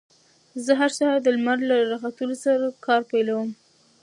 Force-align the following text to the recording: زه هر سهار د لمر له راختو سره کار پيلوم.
زه 0.65 0.71
هر 0.81 0.91
سهار 0.97 1.19
د 1.23 1.27
لمر 1.35 1.57
له 1.69 1.75
راختو 1.91 2.27
سره 2.45 2.65
کار 2.85 3.01
پيلوم. 3.11 3.49